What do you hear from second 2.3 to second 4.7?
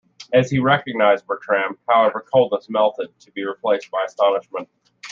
coldness melted, to be replaced by astonishment.